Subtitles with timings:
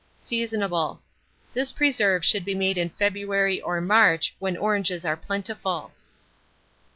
[0.19, 0.99] Seasonable.
[1.53, 5.91] This preserve should be made in February or March, when oranges are plentiful.